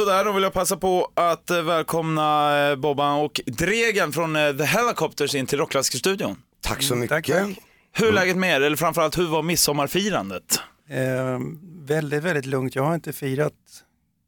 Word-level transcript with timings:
Sådär, 0.00 0.24
då 0.24 0.32
vill 0.32 0.42
jag 0.42 0.52
passa 0.52 0.76
på 0.76 1.10
att 1.14 1.50
eh, 1.50 1.62
välkomna 1.62 2.58
eh, 2.70 2.76
Bobban 2.76 3.20
och 3.20 3.40
Dregen 3.46 4.12
från 4.12 4.36
eh, 4.36 4.52
The 4.52 4.64
Helicopters 4.64 5.34
in 5.34 5.46
till 5.46 5.58
Rockklassikerstudion. 5.58 6.36
Tack 6.62 6.82
så 6.82 6.94
mycket. 6.94 7.08
tack, 7.08 7.26
tack. 7.26 7.58
Hur 7.92 8.08
är 8.08 8.12
läget 8.12 8.36
med 8.36 8.56
er? 8.56 8.60
Eller 8.60 8.76
framförallt, 8.76 9.18
hur 9.18 9.26
var 9.26 9.42
midsommarfirandet? 9.42 10.60
Eh, 10.88 11.38
väldigt, 11.86 12.22
väldigt 12.22 12.46
lugnt. 12.46 12.74
Jag 12.74 12.82
har 12.82 12.94
inte 12.94 13.12
firat 13.12 13.52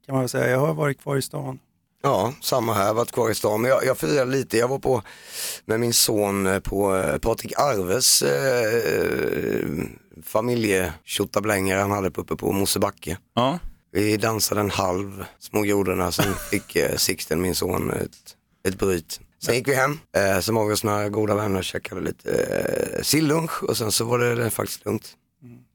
kan 0.06 0.14
man 0.14 0.22
väl 0.22 0.28
säga. 0.28 0.50
Jag 0.50 0.58
har 0.58 0.74
varit 0.74 1.02
kvar 1.02 1.16
i 1.16 1.22
stan. 1.22 1.58
Ja, 2.02 2.32
samma 2.40 2.74
här, 2.74 2.94
varit 2.94 3.12
kvar 3.12 3.30
i 3.30 3.34
stan. 3.34 3.60
Men 3.60 3.70
jag, 3.70 3.84
jag 3.84 3.98
firade 3.98 4.30
lite, 4.30 4.58
jag 4.58 4.68
var 4.68 4.78
på 4.78 5.02
med 5.64 5.80
min 5.80 5.92
son 5.92 6.60
på 6.64 6.96
eh, 6.96 7.18
Patrik 7.18 7.52
Arves 7.56 8.22
eh, 8.22 9.84
familjetjottablänger 10.22 11.76
han 11.76 11.90
hade 11.90 12.10
på, 12.10 12.20
uppe 12.20 12.36
på 12.36 12.52
Mosebacke. 12.52 13.18
Ja. 13.34 13.58
Vi 13.94 14.16
dansade 14.16 14.60
en 14.60 14.70
halv 14.70 15.24
små 15.38 15.62
grodorna, 15.62 16.12
sen 16.12 16.34
fick 16.50 16.76
eh, 16.76 16.96
Sixten, 16.96 17.42
min 17.42 17.54
son, 17.54 17.90
ett, 17.90 18.36
ett 18.68 18.78
bryt. 18.78 19.20
Sen 19.44 19.54
gick 19.54 19.68
vi 19.68 19.74
hem, 19.74 19.98
eh, 20.16 20.40
så 20.40 20.52
var 20.52 20.64
vi 20.64 20.70
hos 20.70 20.84
några 20.84 21.08
goda 21.08 21.34
vänner 21.34 21.58
och 21.58 21.64
käkade 21.64 22.00
lite 22.00 22.32
eh, 22.32 23.02
sillunch 23.02 23.62
och 23.62 23.76
sen 23.76 23.92
så 23.92 24.04
var 24.04 24.18
det, 24.18 24.34
det 24.34 24.50
faktiskt 24.50 24.84
lugnt. 24.84 25.16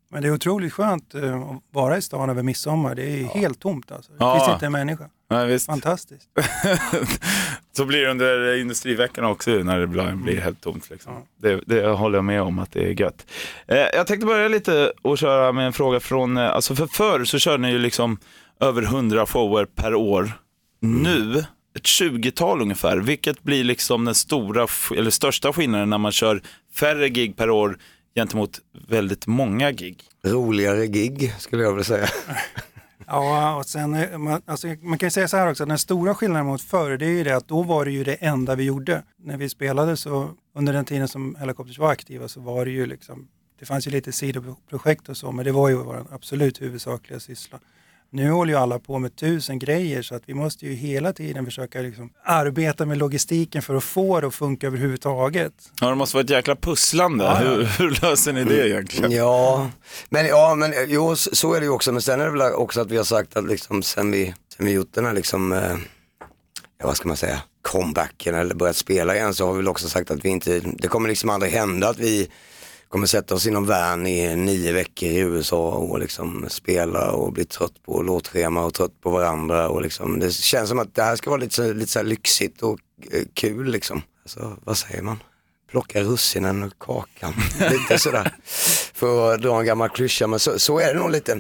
Men 0.09 0.21
det 0.21 0.27
är 0.27 0.34
otroligt 0.34 0.73
skönt 0.73 1.16
eh, 1.16 1.41
att 1.41 1.61
vara 1.71 1.97
i 1.97 2.02
stan 2.02 2.29
över 2.29 2.43
midsommar. 2.43 2.95
Det 2.95 3.03
är 3.09 3.23
helt 3.23 3.59
tomt 3.59 3.91
alltså. 3.91 4.11
Det 4.11 4.17
Ja. 4.20 4.39
finns 4.39 4.53
inte 4.53 4.66
en 4.66 4.71
människa. 4.71 5.09
Ja, 5.30 5.43
visst. 5.43 5.66
Fantastiskt. 5.66 6.30
Så 7.77 7.85
blir 7.85 8.02
det 8.05 8.11
under 8.11 8.55
industriveckorna 8.61 9.30
också 9.30 9.52
när 9.52 9.80
det 9.80 9.88
blir, 9.88 10.11
blir 10.11 10.41
helt 10.41 10.61
tomt. 10.61 10.89
Liksom. 10.89 11.13
Det, 11.41 11.61
det 11.66 11.88
håller 11.88 12.17
jag 12.17 12.25
med 12.25 12.41
om 12.41 12.59
att 12.59 12.71
det 12.71 12.85
är 12.85 13.02
gött. 13.02 13.25
Eh, 13.67 13.77
jag 13.77 14.07
tänkte 14.07 14.25
börja 14.27 14.47
lite 14.47 14.91
och 15.02 15.17
köra 15.17 15.52
med 15.52 15.66
en 15.66 15.73
fråga 15.73 15.99
från, 15.99 16.38
eh, 16.38 16.49
alltså 16.49 16.75
för 16.75 16.88
förr 16.88 17.25
så 17.25 17.39
körde 17.39 17.58
ni 17.63 17.71
ju 17.71 17.80
liksom 17.80 18.17
över 18.59 18.81
100 18.81 19.25
shower 19.25 19.66
per 19.66 19.95
år. 19.95 20.31
Nu, 20.80 21.39
ett 21.75 21.83
20-tal 21.83 22.61
ungefär, 22.61 22.97
vilket 22.97 23.44
blir 23.44 23.63
liksom 23.63 24.05
den 24.05 24.16
stora, 24.16 24.67
eller 24.97 25.09
största 25.11 25.53
skillnaden 25.53 25.89
när 25.89 25.97
man 25.97 26.11
kör 26.11 26.42
färre 26.75 27.09
gig 27.09 27.36
per 27.38 27.49
år 27.49 27.77
gentemot 28.18 28.60
väldigt 28.88 29.28
många 29.28 29.72
gig? 29.72 30.04
Roligare 30.26 30.88
gig 30.88 31.34
skulle 31.40 31.64
jag 31.64 31.72
vilja 31.72 31.84
säga. 31.84 32.08
Ja, 33.10 33.56
och 33.56 33.66
sen, 33.66 33.94
eh, 33.94 34.18
man, 34.18 34.42
alltså, 34.46 34.68
man 34.68 34.98
kan 34.98 35.08
ju 35.08 35.12
säga 35.12 35.28
så 35.28 35.38
här 35.38 35.50
också, 35.52 35.66
den 35.66 35.78
stora 35.78 36.16
skillnaden 36.16 36.45
mot 36.45 36.62
förr, 36.62 36.98
det 36.98 37.06
är 37.06 37.10
ju 37.10 37.23
det 37.23 37.36
att 37.36 37.48
då 37.48 37.64
var 37.64 37.86
det 37.86 37.92
ju 37.92 38.04
det 38.04 38.14
enda 38.14 38.56
vi 38.56 38.64
gjorde. 38.64 39.04
När 39.18 39.38
vi 39.38 39.50
spelade 39.50 39.98
så, 39.98 40.30
under 40.56 40.73
den 40.73 40.86
tiden 40.86 41.08
som 41.08 41.36
Helicopters 41.36 41.80
var 41.80 41.92
aktiva 41.92 42.28
så 42.28 42.42
var 42.42 42.66
det 42.66 42.72
ju 42.72 42.86
liksom, 42.86 43.28
det 43.60 43.66
fanns 43.66 43.88
ju 43.88 43.92
lite 43.92 44.12
sidoprojekt 44.12 45.10
och 45.10 45.18
så, 45.18 45.32
men 45.32 45.45
det 45.45 45.52
var 45.52 45.70
ju 45.70 45.76
vår 45.76 46.06
absolut 46.12 46.62
huvudsakliga 46.62 47.20
syssla. 47.20 47.60
Nu 48.09 48.30
håller 48.30 48.53
ju 48.53 48.59
alla 48.59 48.80
på 48.80 49.00
med 49.00 49.16
tusen 49.16 49.59
grejer 49.59 50.02
så 50.02 50.16
att 50.16 50.23
vi 50.25 50.33
måste 50.33 50.66
ju 50.66 50.73
hela 50.73 51.13
tiden 51.13 51.45
försöka 51.45 51.80
liksom 51.81 52.09
arbeta 52.23 52.86
med 52.86 52.97
logistiken 52.97 53.61
för 53.61 53.75
att 53.75 53.83
få 53.83 54.22
det 54.22 54.27
att 54.27 54.36
funka 54.36 54.67
överhuvudtaget. 54.67 55.53
Ja, 55.81 55.89
det 55.89 55.95
måste 55.95 56.16
vara 56.16 56.23
ett 56.23 56.30
jäkla 56.30 56.55
pusslande. 56.55 57.23
Ja. 57.23 57.36
Hur, 57.36 57.64
hur 57.64 58.02
löser 58.02 58.33
ni 58.33 58.44
det 58.44 58.69
egentligen? 58.69 59.11
Ja, 59.11 59.69
men, 60.09 60.25
ja, 60.25 60.55
men 60.55 60.73
jo, 60.88 61.16
så 61.16 61.36
så 61.36 61.53
är 61.53 61.59
det 61.59 61.66
ju 61.66 61.72
också. 61.72 61.91
Men 61.91 62.02
sen 62.02 62.22
är 62.22 62.25
det 62.25 62.31
väl 62.31 62.53
också 62.53 62.81
att 62.81 62.91
vi 62.91 62.97
har 62.97 63.03
sagt 63.03 63.38
att 63.38 63.47
liksom 63.47 63.83
sen 63.83 64.11
vi, 64.11 64.33
sen 64.58 64.66
vi 64.66 64.71
gjort 64.71 64.94
den 64.94 65.05
här 65.05 65.14
liksom, 65.14 65.53
eh, 65.53 65.75
ja 66.80 66.88
vad 66.88 66.97
ska 66.97 67.08
man 67.08 67.17
säga, 67.17 67.42
comebacken 67.61 68.36
eller 68.36 68.55
börjat 68.55 68.75
spela 68.75 69.16
igen 69.16 69.33
så 69.33 69.45
har 69.45 69.53
vi 69.53 69.58
väl 69.58 69.67
också 69.67 69.89
sagt 69.89 70.11
att 70.11 70.25
vi 70.25 70.30
inte, 70.30 70.59
det 70.59 70.88
kommer 70.88 71.09
liksom 71.09 71.30
aldrig 71.30 71.52
hända 71.52 71.89
att 71.89 71.99
vi 71.99 72.30
kommer 72.89 73.05
sätta 73.07 73.35
oss 73.35 73.45
i 73.47 73.52
någon 73.52 73.66
van 73.66 74.07
i 74.07 74.35
nio 74.35 74.71
veckor 74.71 75.09
i 75.09 75.17
USA 75.17 75.69
och 75.69 75.99
liksom 75.99 76.45
spela 76.49 77.11
och 77.11 77.33
bli 77.33 77.45
trött 77.45 77.83
på 77.85 78.02
låtschema 78.02 78.66
och 78.66 78.73
trött 78.73 79.02
på 79.02 79.09
varandra 79.09 79.69
och 79.69 79.81
liksom, 79.81 80.19
det 80.19 80.31
känns 80.33 80.69
som 80.69 80.80
att 80.80 80.95
det 80.95 81.03
här 81.03 81.15
ska 81.15 81.30
vara 81.30 81.39
lite, 81.39 81.55
så- 81.55 81.73
lite 81.73 81.91
så 81.91 82.02
lyxigt 82.03 82.61
och 82.63 82.80
eh, 83.11 83.23
kul 83.33 83.71
liksom. 83.71 84.02
Alltså, 84.23 84.58
vad 84.63 84.77
säger 84.77 85.02
man? 85.02 85.23
plocka 85.71 86.02
russinen 86.02 86.63
ur 86.63 86.71
kakan. 86.80 87.33
lite 87.71 87.99
sådär. 87.99 88.36
För 88.93 89.33
att 89.33 89.42
dra 89.42 89.59
en 89.59 89.65
gammal 89.65 89.89
klyscha, 89.89 90.27
men 90.27 90.39
så, 90.39 90.59
så 90.59 90.80
är 90.80 90.93
det 90.93 90.99
nog 90.99 91.11
lite. 91.11 91.31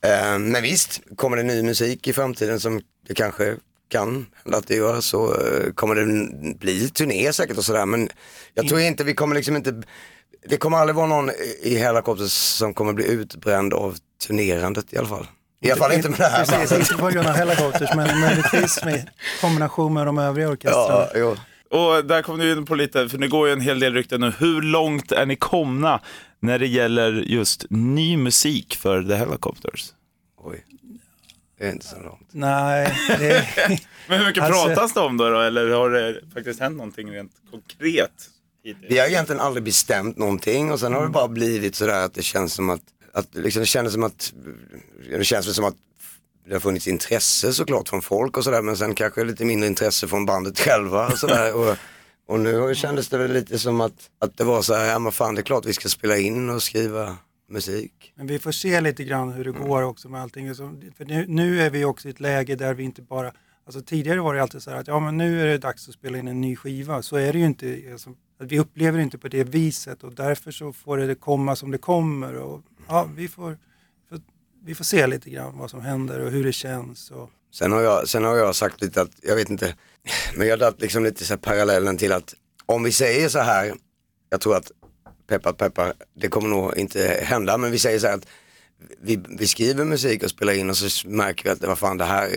Eh, 0.00 0.38
men 0.38 0.62
visst, 0.62 1.00
kommer 1.16 1.36
det 1.36 1.42
ny 1.42 1.62
musik 1.62 2.08
i 2.08 2.12
framtiden 2.12 2.60
som 2.60 2.80
det 3.08 3.14
kanske 3.14 3.56
kan 3.88 4.26
hända 4.44 4.58
att 4.58 4.66
det 4.66 4.74
gör 4.76 5.00
så 5.00 5.34
eh, 5.34 5.72
kommer 5.74 5.94
det 5.94 6.04
bli 6.58 6.88
turné 6.90 7.32
säkert 7.32 7.58
och 7.58 7.64
sådär. 7.64 7.86
Men 7.86 8.08
jag 8.54 8.68
tror 8.68 8.80
inte, 8.80 9.04
vi 9.04 9.14
kommer 9.14 9.34
liksom 9.36 9.56
inte, 9.56 9.82
det 10.48 10.56
kommer 10.56 10.76
aldrig 10.78 10.96
vara 10.96 11.06
någon 11.06 11.30
i 11.62 11.76
Helicopters 11.78 12.32
som 12.32 12.74
kommer 12.74 12.92
bli 12.92 13.06
utbränd 13.12 13.74
av 13.74 13.96
turnerandet 14.26 14.92
i 14.92 14.98
alla 14.98 15.08
fall. 15.08 15.26
I 15.60 15.70
alla 15.70 15.78
fall 15.80 15.92
inte 15.92 16.08
med 16.08 16.18
det 16.18 16.24
här 16.24 16.38
Precis, 16.44 16.70
bandet. 16.70 16.90
inte 16.90 17.02
på 17.02 17.08
grund 17.08 17.28
av 17.28 17.34
Helicopters 17.34 17.90
men 17.96 18.20
möjligtvis 18.20 18.84
med 18.84 19.08
kombination 19.40 19.94
med 19.94 20.06
de 20.06 20.18
övriga 20.18 20.48
orkestrarna. 20.48 20.88
Ja, 20.88 21.08
jo. 21.14 21.36
Och 21.78 22.04
där 22.04 22.22
kom 22.22 22.38
du 22.38 22.52
in 22.52 22.66
på 22.66 22.74
lite, 22.74 23.08
för 23.08 23.18
det 23.18 23.28
går 23.28 23.46
ju 23.46 23.52
en 23.52 23.60
hel 23.60 23.80
del 23.80 23.94
rykten 23.94 24.20
nu. 24.20 24.32
Hur 24.38 24.62
långt 24.62 25.12
är 25.12 25.26
ni 25.26 25.36
komna 25.36 26.00
när 26.40 26.58
det 26.58 26.66
gäller 26.66 27.12
just 27.12 27.64
ny 27.70 28.16
musik 28.16 28.74
för 28.76 29.02
The 29.02 29.14
Helicopters? 29.14 29.92
Oj, 30.44 30.64
det 31.58 31.66
är 31.66 31.72
inte 31.72 31.86
så 31.86 32.00
långt. 32.00 32.28
Nej, 32.32 32.98
det, 33.18 33.48
Men 34.08 34.18
hur 34.18 34.26
mycket 34.26 34.42
Alltså- 34.44 34.66
pratas 34.66 34.92
det 34.94 35.00
om 35.00 35.16
då, 35.16 35.28
då? 35.30 35.40
Eller 35.40 35.68
har 35.70 35.90
det 35.90 36.20
faktiskt 36.34 36.60
hänt 36.60 36.76
någonting 36.76 37.10
rent 37.10 37.32
konkret? 37.50 38.12
Hittills? 38.62 38.92
Vi 38.92 38.98
har 38.98 39.06
egentligen 39.06 39.40
aldrig 39.40 39.64
bestämt 39.64 40.16
någonting 40.16 40.72
och 40.72 40.80
sen 40.80 40.92
har 40.92 41.02
det 41.02 41.08
bara 41.08 41.28
blivit 41.28 41.74
sådär 41.74 42.04
att 42.04 42.14
det 42.14 42.22
känns 42.22 42.54
som 42.54 42.70
att, 42.70 42.82
att 43.12 43.34
liksom 43.34 43.60
det 43.60 43.66
kändes 43.66 43.92
som 43.92 44.02
att, 44.02 44.32
det 45.10 45.24
känns 45.24 45.54
som 45.56 45.64
att 45.64 45.76
det 46.46 46.52
har 46.52 46.60
funnits 46.60 46.88
intresse 46.88 47.52
såklart 47.52 47.88
från 47.88 48.02
folk 48.02 48.36
och 48.36 48.44
sådär 48.44 48.62
men 48.62 48.76
sen 48.76 48.94
kanske 48.94 49.24
lite 49.24 49.44
mindre 49.44 49.66
intresse 49.66 50.08
från 50.08 50.26
bandet 50.26 50.58
själva 50.66 51.06
och 51.06 51.18
sådär. 51.18 51.54
Och, 51.54 51.76
och 52.26 52.40
nu 52.40 52.74
kändes 52.74 53.08
det 53.08 53.18
väl 53.18 53.32
lite 53.32 53.58
som 53.58 53.80
att, 53.80 54.10
att 54.18 54.36
det 54.36 54.44
var 54.44 54.62
så 54.62 54.74
här, 54.74 54.84
ja 54.84 54.98
men 54.98 55.12
fan 55.12 55.34
det 55.34 55.40
är 55.40 55.42
klart 55.42 55.66
vi 55.66 55.72
ska 55.72 55.88
spela 55.88 56.16
in 56.16 56.50
och 56.50 56.62
skriva 56.62 57.16
musik. 57.48 58.12
men 58.14 58.26
vi 58.26 58.38
får 58.38 58.52
se 58.52 58.80
lite 58.80 59.04
grann 59.04 59.32
hur 59.32 59.44
det 59.44 59.50
går 59.50 59.82
också 59.82 60.08
med 60.08 60.22
allting. 60.22 60.54
För 60.54 61.04
nu, 61.04 61.24
nu 61.28 61.62
är 61.62 61.70
vi 61.70 61.84
också 61.84 62.08
i 62.08 62.10
ett 62.10 62.20
läge 62.20 62.56
där 62.56 62.74
vi 62.74 62.82
inte 62.82 63.02
bara, 63.02 63.32
alltså 63.66 63.82
tidigare 63.82 64.20
var 64.20 64.34
det 64.34 64.42
alltid 64.42 64.62
så 64.62 64.70
här 64.70 64.78
att 64.78 64.86
ja 64.86 65.00
men 65.00 65.16
nu 65.16 65.42
är 65.42 65.46
det 65.46 65.58
dags 65.58 65.88
att 65.88 65.94
spela 65.94 66.18
in 66.18 66.28
en 66.28 66.40
ny 66.40 66.56
skiva. 66.56 67.02
Så 67.02 67.16
är 67.16 67.32
det 67.32 67.38
ju 67.38 67.46
inte, 67.46 67.82
alltså, 67.92 68.10
att 68.40 68.52
vi 68.52 68.58
upplever 68.58 68.98
det 68.98 69.04
inte 69.04 69.18
på 69.18 69.28
det 69.28 69.44
viset 69.44 70.04
och 70.04 70.14
därför 70.14 70.50
så 70.50 70.72
får 70.72 70.98
det 70.98 71.14
komma 71.14 71.56
som 71.56 71.70
det 71.70 71.78
kommer. 71.78 72.34
Och, 72.34 72.62
ja, 72.88 73.08
vi, 73.16 73.28
får, 73.28 73.58
för, 74.08 74.20
vi 74.64 74.74
får 74.74 74.84
se 74.84 75.06
lite 75.06 75.30
grann 75.30 75.58
vad 75.58 75.70
som 75.70 75.80
händer 75.80 76.20
och 76.20 76.30
hur 76.30 76.44
det 76.44 76.52
känns. 76.52 77.10
Och, 77.10 77.30
Sen 77.52 77.72
har, 77.72 77.80
jag, 77.80 78.08
sen 78.08 78.24
har 78.24 78.36
jag 78.36 78.54
sagt 78.54 78.82
lite 78.82 79.02
att, 79.02 79.10
jag 79.22 79.36
vet 79.36 79.50
inte, 79.50 79.74
men 80.36 80.46
jag 80.46 80.52
har 80.52 80.58
dragit 80.58 80.80
liksom 80.80 81.04
lite 81.04 81.24
så 81.24 81.32
här 81.32 81.38
parallellen 81.38 81.96
till 81.96 82.12
att 82.12 82.34
om 82.66 82.82
vi 82.82 82.92
säger 82.92 83.28
så 83.28 83.38
här, 83.38 83.74
jag 84.30 84.40
tror 84.40 84.56
att 84.56 84.70
peppar 85.26 85.52
peppar, 85.52 85.92
det 86.14 86.28
kommer 86.28 86.48
nog 86.48 86.76
inte 86.76 87.20
hända, 87.22 87.58
men 87.58 87.70
vi 87.70 87.78
säger 87.78 87.98
så 87.98 88.06
här 88.06 88.14
att 88.14 88.26
vi, 89.02 89.20
vi 89.38 89.46
skriver 89.46 89.84
musik 89.84 90.22
och 90.22 90.30
spelar 90.30 90.52
in 90.52 90.70
och 90.70 90.76
så 90.76 91.08
märker 91.08 91.44
vi 91.44 91.50
att 91.50 91.62
vad 91.62 91.78
fan, 91.78 91.96
det, 91.98 92.04
här, 92.04 92.28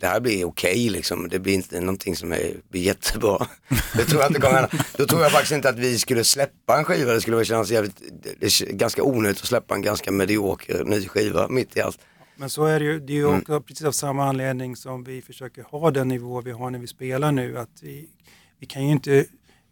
det 0.00 0.06
här 0.06 0.20
blir 0.20 0.44
okej 0.44 0.88
liksom. 0.90 1.28
Det 1.28 1.38
blir 1.38 1.54
inte 1.54 1.80
någonting 1.80 2.16
som 2.16 2.32
är, 2.32 2.52
blir 2.70 2.82
jättebra. 2.82 3.46
Det 3.96 4.04
tror 4.04 4.20
jag 4.22 4.30
inte 4.30 4.40
kommer. 4.40 4.68
Då 4.96 5.06
tror 5.06 5.22
jag 5.22 5.32
faktiskt 5.32 5.52
inte 5.52 5.68
att 5.68 5.78
vi 5.78 5.98
skulle 5.98 6.24
släppa 6.24 6.78
en 6.78 6.84
skiva. 6.84 7.12
Det 7.12 7.20
skulle 7.20 7.44
kännas 7.44 7.70
jävligt, 7.70 8.02
det 8.40 8.46
är 8.46 8.72
ganska 8.72 9.02
onödigt 9.02 9.40
att 9.40 9.46
släppa 9.46 9.74
en 9.74 9.82
ganska 9.82 10.10
medioker 10.12 10.84
ny 10.84 11.08
skiva 11.08 11.48
mitt 11.48 11.76
i 11.76 11.80
allt. 11.80 11.98
Men 12.36 12.50
så 12.50 12.64
är 12.64 12.78
det 12.80 12.84
ju, 12.86 13.00
det 13.00 13.12
är 13.12 13.16
ju 13.16 13.26
Mm. 13.28 13.38
också 13.40 13.60
precis 13.60 13.86
av 13.86 13.92
samma 13.92 14.24
anledning 14.24 14.76
som 14.76 15.04
vi 15.04 15.22
försöker 15.22 15.62
ha 15.62 15.90
den 15.90 16.08
nivå 16.08 16.40
vi 16.40 16.50
har 16.50 16.70
när 16.70 16.78
vi 16.78 16.86
spelar 16.86 17.32
nu. 17.32 17.58
Att 17.58 17.70
vi, 17.82 18.08
vi 18.60 18.66
kan 18.66 18.86
ju 18.86 18.92
inte, 18.92 19.24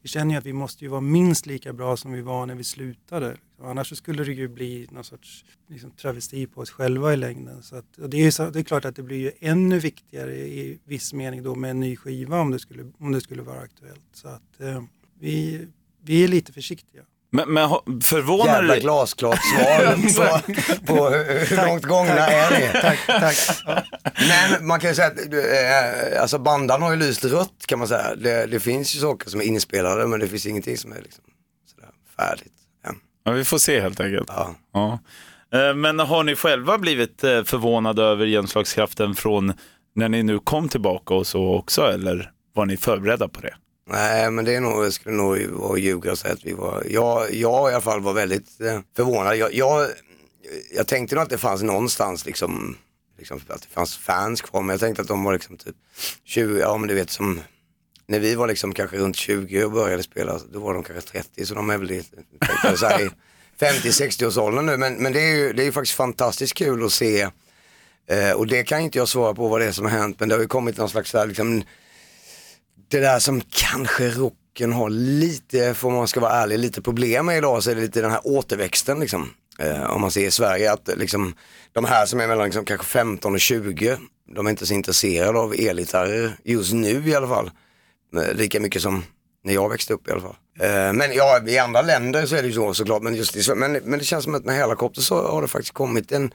vi 0.02 0.08
känner 0.08 0.34
ju 0.34 0.38
att 0.38 0.46
vi 0.46 0.52
måste 0.52 0.84
ju 0.84 0.90
vara 0.90 1.00
minst 1.00 1.46
lika 1.46 1.72
bra 1.72 1.96
som 1.96 2.12
vi 2.12 2.20
var 2.20 2.46
när 2.46 2.54
vi 2.54 2.64
slutade. 2.64 3.36
Annars 3.64 3.88
så 3.88 3.96
skulle 3.96 4.24
det 4.24 4.32
ju 4.32 4.48
bli 4.48 4.88
någon 4.90 5.04
sorts 5.04 5.44
liksom, 5.68 5.90
travesti 5.90 6.46
på 6.46 6.60
oss 6.60 6.70
själva 6.70 7.12
i 7.12 7.16
längden. 7.16 7.62
Så 7.62 7.76
att, 7.76 7.98
och 7.98 8.10
det, 8.10 8.16
är 8.16 8.24
ju 8.24 8.32
så, 8.32 8.50
det 8.50 8.58
är 8.58 8.62
klart 8.62 8.84
att 8.84 8.96
det 8.96 9.02
blir 9.02 9.18
ju 9.18 9.32
ännu 9.40 9.78
viktigare 9.78 10.36
i 10.36 10.78
viss 10.84 11.12
mening 11.12 11.42
då 11.42 11.54
med 11.54 11.70
en 11.70 11.80
ny 11.80 11.96
skiva 11.96 12.40
om 12.40 12.50
det 12.50 12.58
skulle, 12.58 12.92
om 12.98 13.12
det 13.12 13.20
skulle 13.20 13.42
vara 13.42 13.60
aktuellt. 13.60 14.00
Så 14.12 14.28
att 14.28 14.60
eh, 14.60 14.82
vi, 15.20 15.66
vi 16.02 16.24
är 16.24 16.28
lite 16.28 16.52
försiktiga. 16.52 17.02
Men, 17.32 17.52
men 17.52 17.68
förvånar 18.02 18.54
Jävla 18.54 18.74
det 18.74 18.80
glasklart 18.80 19.38
svar 20.14 20.40
på, 20.86 20.94
på 20.94 21.08
hur 21.08 21.46
hur 21.46 21.66
långt 21.66 21.84
gångna 21.84 22.26
är 22.26 22.60
ni? 22.60 22.80
Tack, 22.80 23.06
tack. 23.06 23.36
Ja. 23.66 23.82
Men 24.28 24.66
man 24.66 24.80
kan 24.80 24.90
ju 24.90 24.96
säga 24.96 25.08
att 25.08 26.14
eh, 26.14 26.22
alltså 26.22 26.38
bandan 26.38 26.82
har 26.82 26.90
ju 26.90 26.96
lyst 26.96 27.24
rött 27.24 27.66
kan 27.66 27.78
man 27.78 27.88
säga. 27.88 28.14
Det, 28.14 28.46
det 28.46 28.60
finns 28.60 28.96
ju 28.96 29.00
saker 29.00 29.30
som 29.30 29.40
är 29.40 29.44
inspelade 29.44 30.06
men 30.06 30.20
det 30.20 30.28
finns 30.28 30.46
ingenting 30.46 30.76
som 30.76 30.92
är 30.92 31.00
liksom 31.02 31.24
sådär 31.74 31.90
färdigt. 32.16 32.59
Ja, 33.30 33.34
vi 33.36 33.44
får 33.44 33.58
se 33.58 33.80
helt 33.80 34.00
enkelt. 34.00 34.28
Ja. 34.28 34.54
Ja. 34.72 34.98
Eh, 35.58 35.74
Men 35.74 35.98
har 35.98 36.24
ni 36.24 36.36
själva 36.36 36.78
blivit 36.78 37.24
eh, 37.24 37.44
förvånade 37.44 38.02
över 38.02 38.26
genomslagskraften 38.26 39.14
från 39.14 39.52
när 39.94 40.08
ni 40.08 40.22
nu 40.22 40.38
kom 40.38 40.68
tillbaka 40.68 41.14
och 41.14 41.26
så 41.26 41.54
också, 41.54 41.82
eller 41.82 42.30
var 42.54 42.66
ni 42.66 42.76
förberedda 42.76 43.28
på 43.28 43.40
det? 43.40 43.54
Nej 43.90 44.30
men 44.30 44.44
det 44.44 44.54
är 44.54 44.60
nog, 44.60 44.84
jag 44.84 44.92
skulle 44.92 45.14
nog 45.16 45.46
vara 45.50 45.78
ljuga 45.78 46.12
och 46.12 46.18
säga 46.18 46.34
att 46.34 46.44
vi 46.44 46.52
var, 46.52 46.82
jag, 46.90 47.34
jag 47.34 47.70
i 47.70 47.74
alla 47.74 47.80
fall 47.80 48.00
var 48.00 48.12
väldigt 48.12 48.60
eh, 48.60 48.80
förvånad. 48.96 49.36
Jag, 49.36 49.54
jag, 49.54 49.88
jag 50.76 50.86
tänkte 50.86 51.14
nog 51.14 51.22
att 51.24 51.30
det 51.30 51.38
fanns 51.38 51.62
någonstans 51.62 52.26
liksom, 52.26 52.76
liksom, 53.18 53.40
att 53.48 53.62
det 53.62 53.68
fanns 53.74 53.96
fans 53.96 54.40
kvar. 54.40 54.62
Men 54.62 54.70
jag 54.74 54.80
tänkte 54.80 55.02
att 55.02 55.08
de 55.08 55.24
var 55.24 55.32
liksom 55.32 55.56
typ 55.56 55.76
20, 56.24 56.58
ja 56.58 56.76
men 56.76 56.88
du 56.88 56.94
vet 56.94 57.10
som 57.10 57.40
när 58.10 58.20
vi 58.20 58.34
var 58.34 58.46
liksom 58.46 58.74
kanske 58.74 58.96
runt 58.96 59.16
20 59.16 59.64
och 59.64 59.72
började 59.72 60.02
spela, 60.02 60.40
då 60.52 60.60
var 60.60 60.74
de 60.74 60.82
kanske 60.82 61.10
30 61.10 61.46
så 61.46 61.54
de 61.54 61.70
är 61.70 61.78
väl 61.78 61.90
i, 61.90 62.04
50-60 63.60 64.26
års 64.26 64.36
åldern 64.36 64.66
nu. 64.66 64.76
Men, 64.76 64.94
men 64.94 65.12
det 65.12 65.20
är 65.20 65.36
ju 65.36 65.52
det 65.52 65.62
är 65.62 65.64
ju 65.64 65.72
faktiskt 65.72 65.96
fantastiskt 65.96 66.54
kul 66.54 66.84
att 66.84 66.92
se 66.92 67.28
eh, 68.06 68.32
och 68.34 68.46
det 68.46 68.64
kan 68.64 68.80
inte 68.80 68.98
jag 68.98 69.08
svara 69.08 69.34
på 69.34 69.48
vad 69.48 69.60
det 69.60 69.66
är 69.66 69.72
som 69.72 69.84
har 69.84 69.92
hänt 69.92 70.20
men 70.20 70.28
det 70.28 70.34
har 70.34 70.42
ju 70.42 70.48
kommit 70.48 70.76
någon 70.76 70.88
slags 70.88 71.12
där, 71.12 71.26
liksom, 71.26 71.62
det 72.88 73.00
där 73.00 73.18
som 73.18 73.40
kanske 73.50 74.08
rocken 74.08 74.72
har 74.72 74.90
lite, 74.90 75.74
för 75.74 75.90
man 75.90 76.08
ska 76.08 76.20
vara 76.20 76.32
ärlig, 76.32 76.58
lite 76.58 76.82
problem 76.82 77.26
med 77.26 77.38
idag 77.38 77.62
så 77.62 77.70
är 77.70 77.74
det 77.74 77.80
lite 77.80 78.00
den 78.00 78.10
här 78.10 78.20
återväxten 78.24 79.00
liksom. 79.00 79.30
Eh, 79.58 79.90
om 79.90 80.00
man 80.00 80.10
ser 80.10 80.26
i 80.26 80.30
Sverige 80.30 80.72
att 80.72 80.90
liksom, 80.96 81.34
de 81.72 81.84
här 81.84 82.06
som 82.06 82.20
är 82.20 82.26
mellan 82.26 82.44
liksom, 82.44 82.64
kanske 82.64 82.86
15 82.86 83.34
och 83.34 83.40
20, 83.40 83.96
de 84.34 84.46
är 84.46 84.50
inte 84.50 84.66
så 84.66 84.74
intresserade 84.74 85.38
av 85.38 85.54
elgitarrer 85.58 86.36
just 86.44 86.72
nu 86.72 87.08
i 87.08 87.14
alla 87.14 87.28
fall. 87.28 87.50
Eh, 88.16 88.34
Lika 88.34 88.60
mycket 88.60 88.82
som 88.82 89.02
när 89.44 89.54
jag 89.54 89.68
växte 89.68 89.94
upp 89.94 90.08
i 90.08 90.10
alla 90.10 90.20
fall. 90.20 90.36
Eh, 90.60 90.92
Men 90.92 91.12
ja, 91.14 91.40
i 91.46 91.58
andra 91.58 91.82
länder 91.82 92.26
så 92.26 92.36
är 92.36 92.42
det 92.42 92.48
ju 92.48 92.54
så 92.54 92.74
såklart. 92.74 93.02
Men, 93.02 93.14
just 93.14 93.36
i, 93.36 93.54
men, 93.54 93.72
men 93.72 93.98
det 93.98 94.04
känns 94.04 94.24
som 94.24 94.34
att 94.34 94.44
med 94.44 94.54
Hellacopter 94.54 95.00
så 95.00 95.28
har 95.28 95.42
det 95.42 95.48
faktiskt 95.48 95.74
kommit 95.74 96.12
en, 96.12 96.34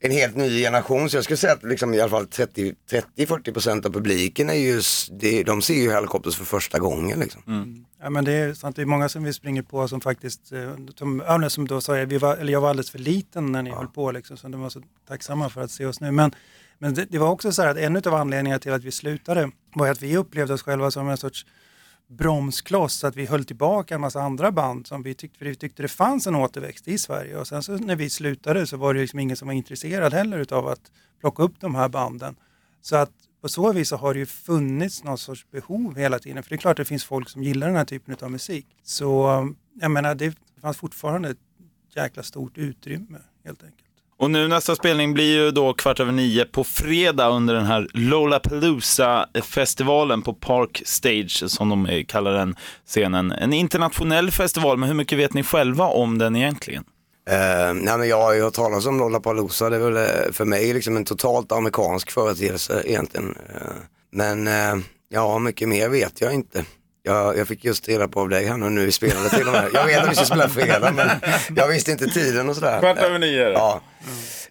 en 0.00 0.10
helt 0.10 0.36
ny 0.36 0.62
generation. 0.62 1.10
Så 1.10 1.16
jag 1.16 1.24
skulle 1.24 1.36
säga 1.36 1.52
att 1.52 1.62
liksom 1.62 1.94
i 1.94 2.00
alla 2.00 2.10
fall 2.10 2.26
30-40% 2.26 3.86
av 3.86 3.90
publiken 3.92 4.50
är 4.50 4.54
ju, 4.54 4.80
de 5.44 5.62
ser 5.62 5.74
ju 5.74 5.90
Hellacopters 5.90 6.36
för 6.36 6.44
första 6.44 6.78
gången. 6.78 7.20
Liksom. 7.20 7.84
Ja, 8.02 8.10
men 8.10 8.24
det 8.24 8.32
är 8.32 8.54
sant, 8.54 8.76
det 8.76 8.82
är 8.82 8.86
många 8.86 9.08
som 9.08 9.24
vi 9.24 9.32
springer 9.32 9.62
på 9.62 9.88
som 9.88 10.00
faktiskt, 10.00 10.52
eh, 10.52 10.72
som, 10.98 11.22
ja, 11.26 11.50
som 11.50 11.66
då 11.68 11.80
sa 11.80 11.98
jag, 11.98 12.06
vi 12.06 12.18
var, 12.18 12.36
eller 12.36 12.52
jag 12.52 12.60
var 12.60 12.70
alldeles 12.70 12.90
för 12.90 12.98
liten 12.98 13.52
när 13.52 13.62
ni 13.62 13.70
höll 13.70 13.86
på 13.88 14.12
liksom, 14.12 14.36
så 14.36 14.48
de 14.48 14.60
var 14.60 14.70
så 14.70 14.82
tacksamma 15.08 15.48
för 15.50 15.60
att 15.60 15.70
se 15.70 15.86
oss 15.86 16.00
nu. 16.00 16.10
Men, 16.10 16.32
men 16.78 16.94
det, 16.94 17.04
det 17.04 17.18
var 17.18 17.28
också 17.28 17.52
så 17.52 17.62
här 17.62 17.68
att 17.68 17.76
en 17.76 17.96
av 17.96 18.14
anledningarna 18.14 18.58
till 18.58 18.72
att 18.72 18.84
vi 18.84 18.90
slutade 18.90 19.50
var 19.74 19.88
att 19.88 20.02
vi 20.02 20.16
upplevde 20.16 20.54
oss 20.54 20.62
själva 20.62 20.90
som 20.90 21.08
en 21.08 21.16
sorts 21.16 21.46
bromskloss, 22.08 22.94
så 22.94 23.06
att 23.06 23.16
vi 23.16 23.26
höll 23.26 23.44
tillbaka 23.44 23.94
en 23.94 24.00
massa 24.00 24.20
andra 24.20 24.52
band 24.52 24.86
som 24.86 25.02
vi 25.02 25.14
tyckte, 25.14 25.38
för 25.38 25.44
vi 25.44 25.54
tyckte 25.54 25.82
det 25.82 25.88
fanns 25.88 26.26
en 26.26 26.34
återväxt 26.34 26.88
i 26.88 26.98
Sverige. 26.98 27.36
Och 27.36 27.46
sen 27.46 27.62
så 27.62 27.72
när 27.76 27.96
vi 27.96 28.10
slutade 28.10 28.66
så 28.66 28.76
var 28.76 28.94
det 28.94 29.00
liksom 29.00 29.18
ingen 29.18 29.36
som 29.36 29.48
var 29.48 29.54
intresserad 29.54 30.12
heller 30.12 30.38
utav 30.38 30.68
att 30.68 30.92
plocka 31.20 31.42
upp 31.42 31.60
de 31.60 31.74
här 31.74 31.88
banden. 31.88 32.36
Så 32.80 32.96
att 32.96 33.10
på 33.40 33.48
så 33.48 33.72
vis 33.72 33.88
så 33.88 33.96
har 33.96 34.14
det 34.14 34.20
ju 34.20 34.26
funnits 34.26 35.04
någon 35.04 35.18
sorts 35.18 35.50
behov 35.50 35.96
hela 35.96 36.18
tiden. 36.18 36.42
För 36.42 36.50
det 36.50 36.54
är 36.54 36.58
klart 36.58 36.70
att 36.70 36.76
det 36.76 36.88
finns 36.88 37.04
folk 37.04 37.28
som 37.28 37.42
gillar 37.42 37.66
den 37.66 37.76
här 37.76 37.84
typen 37.84 38.16
av 38.22 38.30
musik. 38.30 38.66
Så 38.82 39.54
jag 39.80 39.90
menar, 39.90 40.14
det 40.14 40.36
fanns 40.60 40.76
fortfarande 40.76 41.30
ett 41.30 41.38
jäkla 41.96 42.22
stort 42.22 42.58
utrymme 42.58 43.18
helt 43.44 43.62
enkelt. 43.62 43.87
Och 44.18 44.30
nu 44.30 44.48
nästa 44.48 44.76
spelning 44.76 45.14
blir 45.14 45.36
ju 45.36 45.50
då 45.50 45.72
kvart 45.72 46.00
över 46.00 46.12
nio 46.12 46.44
på 46.44 46.64
fredag 46.64 47.28
under 47.28 47.54
den 47.54 47.66
här 47.66 47.88
Lollapalooza-festivalen 47.92 50.22
på 50.22 50.34
Park 50.34 50.82
Stage, 50.84 51.50
som 51.50 51.68
de 51.68 52.04
kallar 52.08 52.32
den 52.32 52.56
scenen. 52.86 53.32
En 53.32 53.52
internationell 53.52 54.30
festival, 54.30 54.76
men 54.76 54.88
hur 54.88 54.96
mycket 54.96 55.18
vet 55.18 55.34
ni 55.34 55.42
själva 55.42 55.86
om 55.86 56.18
den 56.18 56.36
egentligen? 56.36 56.84
Uh, 57.30 57.74
nej 57.74 57.98
men 57.98 58.08
jag 58.08 58.22
har 58.22 58.34
ju 58.34 58.42
hört 58.42 58.54
talas 58.54 58.86
om 58.86 58.98
Lollapalooza, 58.98 59.70
det 59.70 59.76
är 59.76 59.80
väl 59.80 59.96
eh, 59.96 60.32
för 60.32 60.44
mig 60.44 60.74
liksom 60.74 60.96
en 60.96 61.04
totalt 61.04 61.52
amerikansk 61.52 62.10
företeelse 62.10 62.82
egentligen. 62.86 63.28
Uh, 63.28 63.72
men 64.12 64.48
uh, 64.48 64.76
ja, 65.08 65.38
mycket 65.38 65.68
mer 65.68 65.88
vet 65.88 66.20
jag 66.20 66.34
inte. 66.34 66.64
Jag, 67.08 67.38
jag 67.38 67.48
fick 67.48 67.64
just 67.64 67.88
reda 67.88 68.08
på 68.08 68.20
av 68.20 68.28
dig 68.28 68.46
här 68.46 68.56
nu, 68.56 68.70
nu 68.70 68.84
vi 68.84 68.92
spelade 68.92 69.30
till 69.30 69.46
och 69.46 69.52
med. 69.52 69.70
Jag 69.74 69.86
vet 69.86 70.02
att 70.02 70.10
vi 70.10 70.14
ska 70.14 70.24
spela 70.24 70.48
fredag 70.48 70.92
men 70.92 71.08
jag 71.56 71.68
visste 71.68 71.92
inte 71.92 72.06
tiden 72.06 72.48
och 72.48 72.54
sådär. 72.54 72.98
över 72.98 73.18
nio. 73.18 73.50
Ja. 73.50 73.80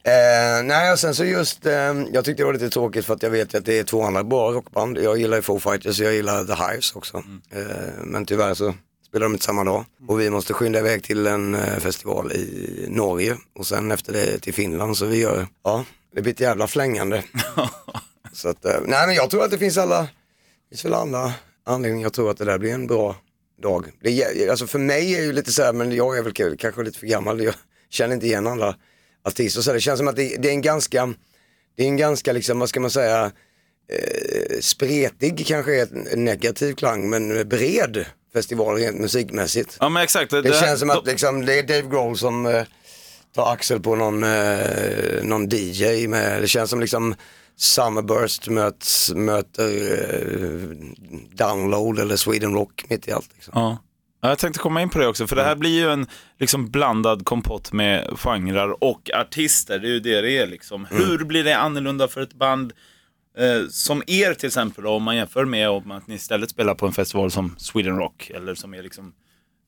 Eh, 0.04 0.64
nej 0.64 0.92
och 0.92 1.00
sen 1.00 1.16
så 1.16 1.26
just, 1.26 1.66
eh, 1.66 1.74
jag 2.12 2.26
tyckte 2.26 2.44
det 2.44 2.46
var 2.46 2.54
lite 2.54 2.70
tråkigt 2.70 3.06
för 3.06 3.14
att 3.14 3.24
jag 3.24 3.30
vet 3.30 3.56
att 3.56 3.66
det 3.66 3.80
är 3.80 3.84
två 3.84 4.04
andra 4.04 4.24
bra 4.24 4.52
rockband. 4.52 4.98
Jag 4.98 5.18
gillar 5.18 5.38
ju 5.38 5.42
Foo 5.42 5.60
Fighters 5.60 6.00
och 6.00 6.06
jag 6.06 6.14
gillar 6.14 6.46
The 6.46 6.54
Hives 6.54 6.96
också. 6.96 7.24
Eh, 7.52 7.62
men 8.04 8.26
tyvärr 8.26 8.54
så 8.54 8.74
spelar 9.08 9.26
de 9.26 9.34
inte 9.34 9.46
samma 9.46 9.64
dag. 9.64 9.86
Och 10.08 10.20
vi 10.20 10.30
måste 10.30 10.54
skynda 10.54 10.80
iväg 10.80 11.04
till 11.04 11.28
en 11.28 11.56
eh, 11.56 11.78
festival 11.80 12.32
i 12.32 12.86
Norge 12.90 13.38
och 13.56 13.68
sen 13.68 13.92
efter 13.92 14.14
det 14.14 14.40
till 14.40 14.54
Finland. 14.54 14.98
Så 14.98 15.06
vi 15.06 15.22
gör, 15.22 15.48
ja, 15.64 15.86
det 16.16 16.22
blir 16.22 16.34
ett 16.34 16.40
jävla 16.40 16.68
flängande. 16.68 17.24
så 18.34 18.50
att, 18.50 18.66
eh, 18.66 18.80
nej 18.86 19.08
men 19.08 19.16
jag 19.16 19.30
tror 19.30 19.44
att 19.44 19.52
det 19.52 19.58
finns 19.58 19.78
alla, 19.78 20.02
det 20.02 20.08
finns 20.70 20.86
väl 20.86 20.94
alla 20.94 21.34
anledningar. 21.68 22.06
Jag 22.06 22.14
tror 22.14 22.32
att 22.32 22.38
det 22.38 22.46
där 22.46 22.58
blir 22.58 22.74
en 22.74 22.88
bra 22.88 23.16
dag. 23.62 23.86
Det, 24.02 24.50
alltså 24.50 24.68
för 24.68 24.80
mig 24.80 25.16
är 25.16 25.22
ju 25.22 25.34
lite 25.34 25.52
så 25.52 25.64
här, 25.64 25.74
men 25.74 25.92
jag 25.92 26.18
är 26.18 26.24
väl 26.24 26.58
kanske 26.58 26.84
lite 26.84 27.00
för 27.00 27.08
gammal. 27.08 27.44
Jag 27.44 27.54
känner 27.90 28.14
inte 28.14 28.26
igen 28.26 28.48
alla 28.48 28.76
artister. 29.24 29.62
Så 29.62 29.74
det 29.74 29.80
känns 29.80 29.98
som 29.98 30.08
att 30.08 30.16
det, 30.16 30.38
det 30.38 30.48
är 30.48 30.54
en 30.54 30.62
ganska, 30.62 31.14
det 31.78 31.84
är 31.84 31.88
en 31.88 31.98
ganska 31.98 32.34
liksom, 32.34 32.60
vad 32.60 32.70
ska 32.70 32.80
man 32.80 32.92
säga, 32.92 33.32
eh, 33.92 34.60
spretig 34.62 35.48
kanske 35.48 35.82
är 35.82 36.14
en 36.14 36.26
negativ 36.26 36.74
klang, 36.74 37.10
men 37.10 37.50
bred 37.50 38.06
festival 38.34 38.76
rent 38.76 39.00
musikmässigt. 39.00 39.78
Ja, 39.80 39.90
men 39.90 40.04
exakt. 40.04 40.32
Det 40.32 40.60
känns 40.60 40.80
som 40.80 40.90
att 40.90 41.08
liksom, 41.08 41.46
det 41.46 41.60
är 41.60 41.64
Dave 41.64 41.90
Grohl 41.90 42.18
som 42.18 42.46
eh, 42.46 42.64
tar 43.36 43.54
axel 43.54 43.80
på 43.80 43.96
någon, 43.96 44.24
eh, 44.24 45.24
någon 45.24 45.50
DJ 45.50 46.08
med, 46.08 46.42
det 46.42 46.48
känns 46.48 46.70
som 46.70 46.80
liksom 46.80 47.16
Summerburst 47.58 48.48
möts, 48.48 49.14
möter 49.16 49.68
eh, 49.68 50.78
Download 51.34 52.00
eller 52.00 52.16
Sweden 52.16 52.54
Rock 52.54 52.86
mitt 52.90 53.08
i 53.08 53.12
allt. 53.12 53.30
Liksom. 53.36 53.52
Ja. 53.56 53.78
Ja, 54.22 54.30
Jag 54.30 54.38
tänkte 54.40 54.60
komma 54.60 54.82
in 54.82 54.90
på 54.90 55.00
det 55.00 55.08
också, 55.08 55.28
för 55.28 55.36
det 55.36 55.44
här 55.44 55.56
blir 55.56 55.70
ju 55.80 55.90
en 55.90 56.08
liksom 56.40 56.70
blandad 56.70 57.26
kompott 57.26 57.72
med 57.72 58.20
genrer 58.20 58.84
och 58.84 59.10
artister. 59.14 59.80
Det 59.80 59.88
är 59.88 59.92
ju 59.92 60.00
det 60.00 60.22
det 60.22 60.38
är 60.38 60.48
liksom. 60.48 60.86
Hur 60.92 61.26
blir 61.26 61.44
det 61.44 61.58
annorlunda 61.58 62.08
för 62.08 62.22
ett 62.22 62.34
band 62.34 62.74
eh, 63.38 63.68
som 63.70 64.04
er 64.08 64.34
till 64.34 64.48
exempel, 64.48 64.84
då, 64.84 64.90
om 64.90 65.04
man 65.04 65.16
jämför 65.16 65.46
med 65.46 65.70
om 65.70 65.92
att 65.92 66.08
ni 66.08 66.16
istället 66.16 66.50
spelar 66.50 66.76
på 66.76 66.86
en 66.86 66.94
festival 66.94 67.32
som 67.32 67.56
Sweden 67.58 67.98
Rock, 67.98 68.32
eller 68.36 68.56
som 68.56 68.74
är 68.74 68.84
liksom 68.84 69.14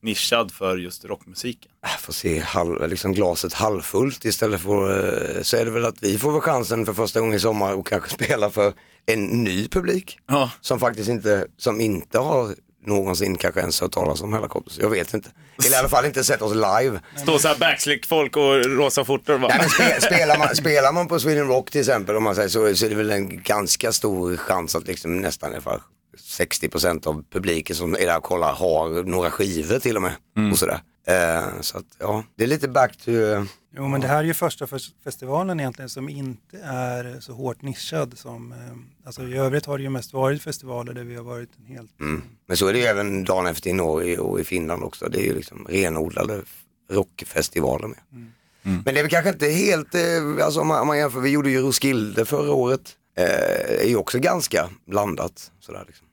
nischad 0.02 0.52
för 0.52 0.76
just 0.76 1.04
rockmusiken? 1.04 1.72
Jag 1.82 2.00
får 2.00 2.12
se 2.12 2.38
halv, 2.38 2.88
liksom 2.88 3.12
glaset 3.12 3.52
halvfullt 3.52 4.24
istället 4.24 4.60
för, 4.60 5.36
eh, 5.36 5.42
så 5.42 5.56
är 5.56 5.64
det 5.64 5.70
väl 5.70 5.84
att 5.84 6.02
vi 6.02 6.18
får 6.18 6.32
väl 6.32 6.40
chansen 6.40 6.86
för 6.86 6.92
första 6.92 7.20
gången 7.20 7.34
i 7.34 7.40
sommar 7.40 7.74
och 7.74 7.86
kanske 7.86 8.10
spela 8.24 8.50
för 8.50 8.72
en 9.06 9.24
ny 9.24 9.68
publik. 9.68 10.18
Ja. 10.28 10.50
Som 10.60 10.80
faktiskt 10.80 11.08
inte, 11.08 11.46
som 11.56 11.80
inte 11.80 12.18
har 12.18 12.54
någonsin 12.86 13.36
kanske 13.36 13.60
ens 13.60 13.80
hört 13.80 13.92
talas 13.92 14.22
om 14.22 14.32
Hellacopters. 14.32 14.78
Jag 14.78 14.90
vet 14.90 15.14
inte. 15.14 15.30
Eller 15.66 15.76
i 15.76 15.78
alla 15.78 15.88
fall 15.88 16.04
inte 16.04 16.24
sett 16.24 16.42
oss 16.42 16.54
live. 16.54 17.00
Stå 17.16 17.38
så 17.38 17.48
här 17.48 17.58
backslick-folk 17.58 18.36
och 18.36 18.64
rosa 18.64 19.04
skjortor 19.04 19.38
bara... 19.38 19.48
Nej, 19.48 19.58
men 19.60 19.70
spe, 19.70 20.00
spelar, 20.00 20.38
man, 20.38 20.56
spelar 20.56 20.92
man 20.92 21.08
på 21.08 21.20
Sweden 21.20 21.48
Rock 21.48 21.70
till 21.70 21.80
exempel, 21.80 22.16
om 22.16 22.22
man 22.22 22.34
säger 22.34 22.48
så, 22.48 22.76
så 22.76 22.86
är 22.86 22.90
det 22.90 22.96
väl 22.96 23.10
en 23.10 23.42
ganska 23.42 23.92
stor 23.92 24.36
chans 24.36 24.76
att 24.76 24.86
liksom 24.86 25.20
nästan 25.20 25.50
i 25.50 25.54
alla 25.54 25.62
fall 25.62 25.80
60% 26.20 27.06
av 27.06 27.24
publiken 27.30 27.76
som 27.76 27.94
är 27.94 28.06
där 28.06 28.16
och 28.16 28.22
kollar 28.22 28.52
har 28.52 29.02
några 29.04 29.30
skivor 29.30 29.78
till 29.78 29.96
och 29.96 30.02
med. 30.02 30.12
Och 30.52 30.58
sådär. 30.58 30.80
Eh, 31.06 31.60
så 31.60 31.78
att, 31.78 31.84
ja, 31.98 32.24
det 32.36 32.44
är 32.44 32.48
lite 32.48 32.68
back 32.68 32.96
to... 32.96 33.10
eh, 33.10 33.44
Jo, 33.76 33.88
men 33.88 34.00
det 34.00 34.06
här 34.06 34.18
är 34.18 34.22
ju 34.24 34.34
första 34.34 34.66
fes- 34.66 34.90
festivalen 35.04 35.60
egentligen 35.60 35.88
som 35.88 36.08
inte 36.08 36.58
är 36.64 37.20
så 37.20 37.32
hårt 37.32 37.62
nischad 37.62 38.18
som, 38.18 38.52
eh, 38.52 38.58
alltså 39.06 39.22
i 39.22 39.36
övrigt 39.36 39.66
har 39.66 39.78
det 39.78 39.84
ju 39.84 39.90
mest 39.90 40.12
varit 40.12 40.42
festivaler 40.42 40.92
där 40.94 41.04
vi 41.04 41.14
har 41.16 41.22
varit 41.22 41.50
en 41.58 41.66
helt, 41.76 41.90
Men 42.46 42.56
så 42.56 42.66
är 42.66 42.72
det 42.72 42.78
ju 42.78 42.84
även 42.84 43.24
dagen 43.24 43.46
efter 43.46 43.70
i 43.70 43.72
Norge 43.72 44.18
och 44.18 44.40
i 44.40 44.44
Finland 44.44 44.82
också. 44.82 45.08
Det 45.08 45.18
är 45.20 45.24
ju 45.24 45.34
liksom 45.34 45.66
renodlade 45.68 46.42
rockfestivaler 46.90 47.86
med. 47.88 47.98
Men 48.62 48.84
det 48.84 48.90
är 49.00 49.02
väl 49.02 49.10
kanske 49.10 49.30
inte 49.30 49.46
helt, 49.46 49.94
eh, 49.94 50.44
alltså 50.44 50.60
om 50.60 50.66
man, 50.68 50.80
om 50.80 50.86
man 50.86 50.98
jämför, 50.98 51.20
vi 51.20 51.30
gjorde 51.30 51.50
ju 51.50 51.60
Roskilde 51.60 52.24
förra 52.24 52.52
året. 52.52 52.96
Eh, 53.16 53.80
är 53.80 53.88
ju 53.88 53.96
också 53.96 54.18
ganska 54.18 54.68
blandat. 54.86 55.52
Sådär 55.60 55.84
liksom. 55.86 56.06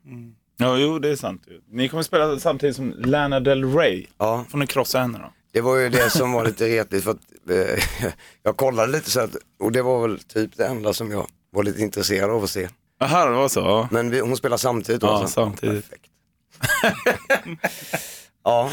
Ja, 0.56 0.76
jo, 0.76 0.98
det 0.98 1.08
är 1.08 1.16
sant. 1.16 1.42
Ni 1.70 1.88
kommer 1.88 2.02
spela 2.02 2.38
samtidigt 2.38 2.76
som 2.76 2.94
Lana 2.98 3.40
Del 3.40 3.74
Rey. 3.74 4.06
Ja. 4.18 4.44
Får 4.50 4.58
ni 4.58 4.66
krossa 4.66 4.98
henne 4.98 5.18
då? 5.18 5.32
Det 5.52 5.60
var 5.60 5.76
ju 5.76 5.88
det 5.88 6.10
som 6.10 6.32
var 6.32 6.44
lite 6.44 6.66
retligt 6.66 7.04
för 7.04 7.10
att 7.10 7.50
eh, 7.50 8.12
jag 8.42 8.56
kollade 8.56 8.92
lite 8.92 9.10
så 9.10 9.20
att, 9.20 9.36
och 9.60 9.72
det 9.72 9.82
var 9.82 10.08
väl 10.08 10.18
typ 10.18 10.56
det 10.56 10.66
enda 10.66 10.92
som 10.92 11.10
jag 11.10 11.26
var 11.50 11.62
lite 11.62 11.82
intresserad 11.82 12.30
av 12.30 12.44
att 12.44 12.50
se. 12.50 12.68
Jaha, 13.00 13.26
det 13.26 13.36
var 13.36 13.48
så? 13.48 13.60
Ja. 13.60 13.88
Men 13.90 14.10
vi, 14.10 14.20
hon 14.20 14.36
spelar 14.36 14.56
samtidigt 14.56 15.00
då? 15.00 15.06
Ja, 15.06 15.18
alltså? 15.18 15.34
samtidigt. 15.34 15.84
Perfekt. 15.90 16.10
ja, 18.44 18.70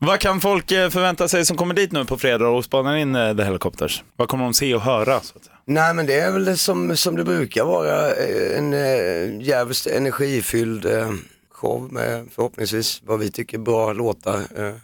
Vad 0.00 0.20
kan 0.20 0.40
folk 0.40 0.72
eh, 0.72 0.90
förvänta 0.90 1.28
sig 1.28 1.46
som 1.46 1.56
kommer 1.56 1.74
dit 1.74 1.92
nu 1.92 2.04
på 2.04 2.18
fredag 2.18 2.48
och 2.48 2.64
spanar 2.64 2.96
in 2.96 3.14
eh, 3.14 3.36
The 3.36 3.42
Helicopters? 3.42 4.02
Vad 4.16 4.28
kommer 4.28 4.44
de 4.44 4.54
se 4.54 4.74
och 4.74 4.80
höra? 4.80 5.20
Så 5.20 5.36
att 5.36 5.44
säga? 5.44 5.56
nej 5.64 5.94
men 5.94 6.06
det 6.06 6.20
är 6.20 6.32
väl 6.32 6.58
som, 6.58 6.96
som 6.96 7.16
det 7.16 7.24
brukar 7.24 7.64
vara, 7.64 8.14
eh, 8.14 8.58
en 8.58 8.72
eh, 8.72 9.46
jävligt 9.46 9.86
energifylld 9.86 10.86
eh, 10.86 11.12
show 11.50 11.92
med 11.92 12.26
förhoppningsvis 12.34 13.02
vad 13.04 13.18
vi 13.18 13.30
tycker 13.30 13.58
bra 13.58 13.92
låtar. 13.92 14.40
Eh, 14.56 14.74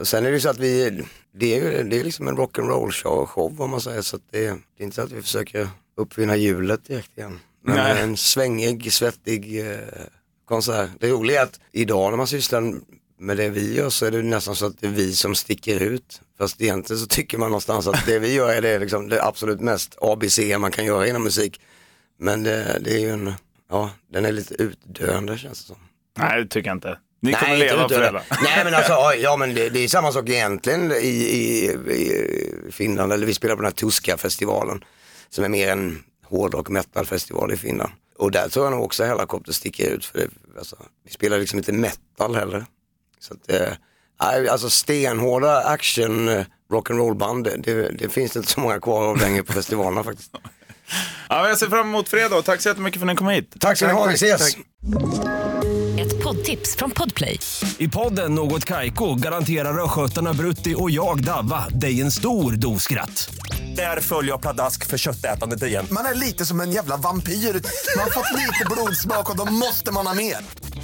och 0.00 0.08
sen 0.08 0.24
är 0.24 0.28
det 0.28 0.34
ju 0.34 0.40
så 0.40 0.48
att 0.48 0.58
vi, 0.58 1.02
det 1.34 1.58
är 1.58 1.64
ju 1.64 1.88
det 1.88 2.00
är 2.00 2.04
liksom 2.04 2.28
en 2.28 2.36
rock'n'roll 2.36 2.90
show, 2.90 3.26
show 3.26 3.60
om 3.62 3.70
man 3.70 3.80
säger 3.80 4.02
så 4.02 4.16
att 4.16 4.22
det, 4.30 4.40
det 4.40 4.82
är 4.82 4.84
inte 4.84 4.96
så 4.96 5.02
att 5.02 5.12
vi 5.12 5.22
försöker 5.22 5.68
uppfinna 5.96 6.36
hjulet 6.36 6.84
direkt 6.84 7.18
igen. 7.18 7.38
Men 7.64 7.76
Nej. 7.76 8.02
en 8.02 8.16
svängig, 8.16 8.92
svettig 8.92 9.70
eh, 9.70 9.78
konsert. 10.48 10.90
Det 11.00 11.10
roliga 11.10 11.40
är 11.40 11.44
att 11.44 11.60
idag 11.72 12.10
när 12.10 12.16
man 12.16 12.26
sysslar 12.26 12.74
med 13.20 13.36
det 13.36 13.48
vi 13.48 13.74
gör 13.74 13.90
så 13.90 14.06
är 14.06 14.10
det 14.10 14.22
nästan 14.22 14.54
så 14.54 14.66
att 14.66 14.80
det 14.80 14.86
är 14.86 14.90
vi 14.90 15.14
som 15.14 15.34
sticker 15.34 15.80
ut. 15.80 16.20
Fast 16.38 16.60
egentligen 16.60 17.00
så 17.00 17.06
tycker 17.06 17.38
man 17.38 17.48
någonstans 17.48 17.86
att 17.86 18.06
det 18.06 18.18
vi 18.18 18.34
gör 18.34 18.52
är 18.52 18.62
det, 18.62 18.78
liksom, 18.78 19.08
det 19.08 19.22
absolut 19.22 19.60
mest 19.60 19.98
ABC 20.00 20.38
man 20.58 20.70
kan 20.70 20.84
göra 20.84 21.06
inom 21.06 21.22
musik. 21.22 21.60
Men 22.18 22.42
det, 22.42 22.78
det 22.80 22.94
är 22.94 22.98
ju 22.98 23.10
en, 23.10 23.32
ja, 23.70 23.90
den 24.12 24.24
är 24.24 24.32
lite 24.32 24.54
utdöende 24.54 25.38
känns 25.38 25.60
det 25.60 25.66
som. 25.66 25.76
Nej, 26.18 26.42
det 26.42 26.48
tycker 26.48 26.68
jag 26.68 26.76
inte. 26.76 26.98
Ni 27.22 27.32
kommer 27.32 27.54
inte 27.54 27.66
leva 27.66 27.84
utdöende. 27.84 27.94
föräldrar. 27.94 28.24
Nej 28.42 28.64
men 28.64 28.74
alltså, 28.74 28.92
ja, 29.22 29.36
men 29.36 29.54
det, 29.54 29.68
det 29.68 29.84
är 29.84 29.88
samma 29.88 30.12
sak 30.12 30.28
egentligen 30.28 30.92
i, 30.92 30.96
i, 30.96 31.64
i 31.72 32.72
Finland, 32.72 33.12
eller 33.12 33.26
vi 33.26 33.34
spelar 33.34 33.56
på 33.56 33.62
den 33.62 33.72
här 33.72 33.76
Tuska-festivalen 33.76 34.84
som 35.28 35.44
är 35.44 35.48
mer 35.48 35.68
en 35.68 36.02
hårdrock 36.24 36.68
metal-festival 36.68 37.52
i 37.52 37.56
Finland. 37.56 37.92
Och 38.18 38.30
där 38.30 38.48
tror 38.48 38.66
jag 38.66 38.72
nog 38.72 38.84
också 38.84 39.04
Hellacopter 39.04 39.52
sticker 39.52 39.90
ut 39.90 40.04
för 40.04 40.18
det, 40.18 40.28
alltså, 40.58 40.76
vi 41.04 41.10
spelar 41.10 41.38
liksom 41.38 41.58
inte 41.58 41.72
metal 41.72 42.34
heller. 42.34 42.66
Så 43.20 43.34
att, 43.34 43.50
eh, 43.50 44.52
alltså 44.52 44.70
stenhårda 44.70 45.62
action 45.62 46.28
eh, 46.28 46.44
rock'n'roll 46.72 47.14
band, 47.14 47.44
det, 47.44 47.90
det, 47.98 48.08
finns 48.08 48.36
inte 48.36 48.50
så 48.50 48.60
många 48.60 48.80
kvar 48.80 49.06
av 49.06 49.18
längre 49.18 49.42
på 49.42 49.52
festivalerna 49.52 50.04
faktiskt. 50.04 50.34
Ja, 51.28 51.48
jag 51.48 51.58
ser 51.58 51.66
fram 51.66 51.88
emot 51.88 52.08
fredag 52.08 52.36
och 52.36 52.44
tack 52.44 52.60
så 52.60 52.68
jättemycket 52.68 53.00
för 53.00 53.06
att 53.06 53.12
ni 53.12 53.16
kom 53.16 53.28
hit. 53.28 53.54
Tack 53.60 53.76
ska 53.76 53.86
ni 53.86 53.92
ha, 53.92 54.06
vi 54.06 54.14
ses! 54.14 54.54
Tack. 54.54 54.66
Ett 56.00 56.22
poddtips 56.22 56.76
från 56.76 56.90
Podplay. 56.90 57.40
I 57.78 57.88
podden 57.88 58.34
Något 58.34 58.64
Kaiko 58.64 59.14
garanterar 59.14 59.84
östgötarna 59.84 60.34
Brutti 60.34 60.74
och 60.78 60.90
jag, 60.90 61.24
Davva, 61.24 61.68
dig 61.68 62.00
en 62.00 62.10
stor 62.10 62.52
dos 62.52 62.82
skratt. 62.82 63.30
Där 63.76 64.00
följer 64.00 64.32
jag 64.32 64.40
pladask 64.40 64.86
för 64.86 64.98
köttätandet 64.98 65.62
igen. 65.62 65.86
Man 65.90 66.06
är 66.06 66.14
lite 66.14 66.46
som 66.46 66.60
en 66.60 66.72
jävla 66.72 66.96
vampyr. 66.96 67.32
Man 67.32 68.04
har 68.04 68.10
fått 68.10 68.38
lite 68.38 68.66
blodsmak 68.70 69.30
och 69.30 69.36
då 69.36 69.44
måste 69.44 69.92
man 69.92 70.06
ha 70.06 70.14
mer. 70.14 70.36